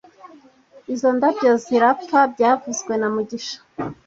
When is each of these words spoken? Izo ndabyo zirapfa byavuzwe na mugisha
Izo 0.93 1.09
ndabyo 1.17 1.51
zirapfa 1.63 2.19
byavuzwe 2.33 2.93
na 2.97 3.07
mugisha 3.13 3.57